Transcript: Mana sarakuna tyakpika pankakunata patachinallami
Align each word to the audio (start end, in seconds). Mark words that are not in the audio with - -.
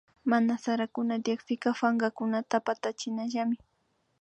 Mana 0.29 0.53
sarakuna 0.63 1.13
tyakpika 1.25 1.69
pankakunata 1.79 2.57
patachinallami 2.65 3.57